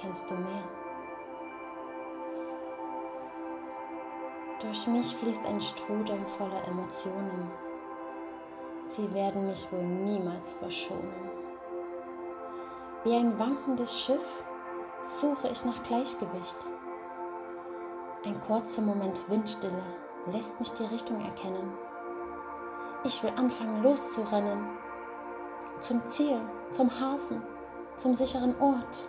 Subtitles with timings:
[0.00, 0.64] kannst du mehr.
[4.60, 7.50] Durch mich fließt ein Strudel voller Emotionen.
[8.84, 11.12] Sie werden mich wohl niemals verschonen.
[13.04, 14.44] Wie ein wankendes Schiff
[15.04, 16.58] suche ich nach Gleichgewicht.
[18.26, 19.82] Ein kurzer Moment Windstille
[20.32, 21.72] lässt mich die Richtung erkennen.
[23.04, 24.66] Ich will anfangen loszurennen.
[25.80, 26.38] Zum Ziel,
[26.70, 27.42] zum Hafen,
[28.00, 29.06] zum sicheren Ort.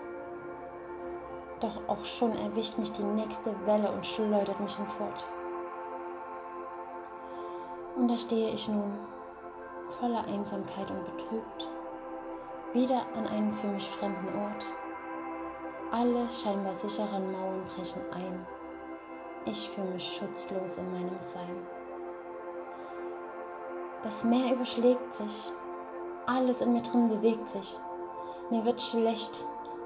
[1.62, 5.26] Doch auch schon erwischt mich die nächste Welle und schleudert mich hinfort.
[7.96, 8.98] Und da stehe ich nun,
[10.00, 11.70] voller Einsamkeit und betrübt,
[12.74, 14.66] wieder an einem für mich fremden Ort.
[15.92, 18.46] Alle scheinbar sicheren Mauern brechen ein.
[19.46, 21.66] Ich fühle mich schutzlos in meinem Sein.
[24.04, 25.54] Das Meer überschlägt sich.
[26.26, 27.80] Alles in mir drin bewegt sich.
[28.52, 29.46] Mir wird schlecht.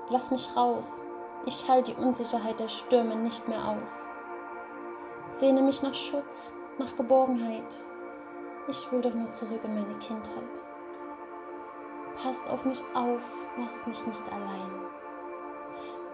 [0.09, 1.03] Lass mich raus.
[1.45, 3.91] Ich halte die Unsicherheit der Stürme nicht mehr aus.
[5.27, 7.77] Sehne mich nach Schutz, nach Geborgenheit.
[8.67, 10.61] Ich will doch nur zurück in meine Kindheit.
[12.15, 13.21] Passt auf mich auf,
[13.59, 14.71] lasst mich nicht allein.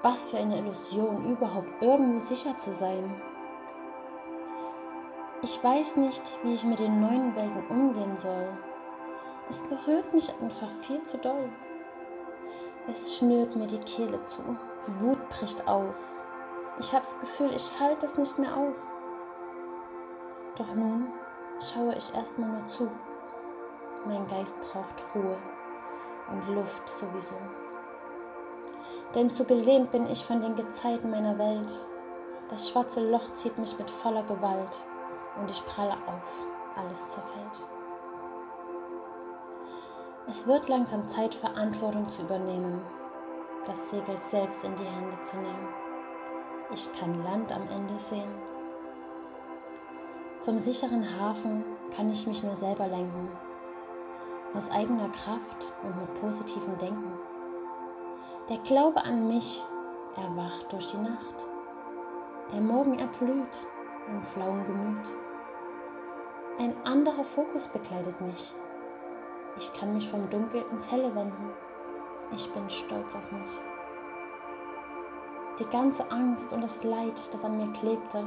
[0.02, 3.15] Was für eine Illusion, überhaupt irgendwo sicher zu sein.
[5.41, 8.49] Ich weiß nicht, wie ich mit den neuen Welten umgehen soll.
[9.49, 11.49] Es berührt mich einfach viel zu doll.
[12.87, 14.41] Es schnürt mir die Kehle zu.
[14.99, 15.99] Wut bricht aus.
[16.79, 18.87] Ich habe das Gefühl, ich halte das nicht mehr aus.
[20.57, 21.07] Doch nun
[21.59, 22.89] schaue ich erstmal nur zu.
[24.05, 25.37] Mein Geist braucht Ruhe
[26.31, 27.35] und Luft sowieso.
[29.13, 31.83] Denn zu gelähmt bin ich von den Gezeiten meiner Welt.
[32.49, 34.81] Das schwarze Loch zieht mich mit voller Gewalt
[35.39, 37.63] und ich pralle auf, alles zerfällt.
[40.27, 42.81] Es wird langsam Zeit, Verantwortung zu übernehmen,
[43.65, 45.67] das Segel selbst in die Hände zu nehmen.
[46.71, 48.32] Ich kann Land am Ende sehen.
[50.39, 51.65] Zum sicheren Hafen
[51.95, 53.30] kann ich mich nur selber lenken,
[54.54, 57.14] aus eigener Kraft und mit positivem Denken.
[58.48, 59.64] Der Glaube an mich
[60.15, 61.45] erwacht durch die Nacht.
[62.53, 63.58] Der Morgen erblüht
[64.08, 65.11] im flauen Gemüt.
[66.59, 68.53] Ein anderer Fokus begleitet mich.
[69.58, 71.52] Ich kann mich vom Dunkel ins Helle wenden.
[72.34, 73.52] Ich bin stolz auf mich.
[75.60, 78.23] Die ganze Angst und das Leid, das an mir klebte,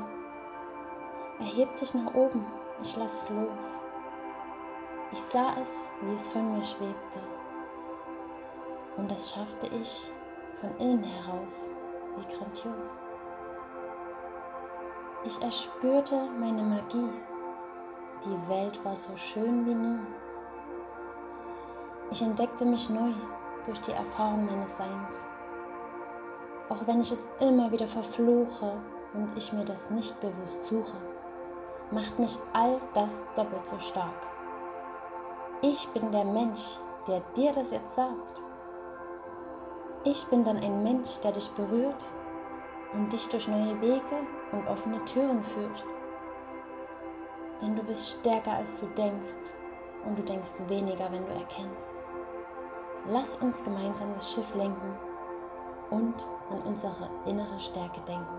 [1.38, 2.44] erhebt sich nach oben.
[2.82, 3.80] Ich lasse es los.
[5.12, 7.20] Ich sah es, wie es von mir schwebte.
[8.96, 10.12] Und das schaffte ich
[10.60, 11.72] von innen heraus,
[12.16, 12.98] wie grandios.
[15.24, 17.10] Ich erspürte meine Magie.
[18.24, 20.00] Die Welt war so schön wie nie.
[22.14, 23.10] Ich entdeckte mich neu
[23.66, 25.24] durch die Erfahrung meines Seins.
[26.68, 28.70] Auch wenn ich es immer wieder verfluche
[29.14, 30.96] und ich mir das nicht bewusst suche,
[31.90, 34.28] macht mich all das doppelt so stark.
[35.60, 38.42] Ich bin der Mensch, der dir das jetzt sagt.
[40.04, 42.04] Ich bin dann ein Mensch, der dich berührt
[42.92, 44.20] und dich durch neue Wege
[44.52, 45.84] und offene Türen führt.
[47.60, 49.34] Denn du bist stärker als du denkst
[50.04, 52.03] und du denkst weniger, wenn du erkennst.
[53.06, 54.94] Lass uns gemeinsam das Schiff lenken
[55.90, 56.14] und
[56.50, 58.38] an unsere innere Stärke denken.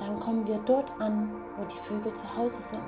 [0.00, 2.82] Dann kommen wir dort an, wo die Vögel zu Hause sind,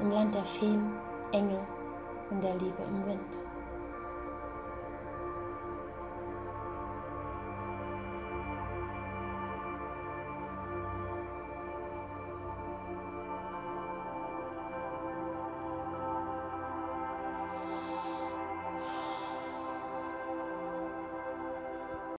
[0.00, 0.92] im Land der Feen,
[1.30, 1.60] Engel
[2.30, 3.51] und der Liebe im Wind.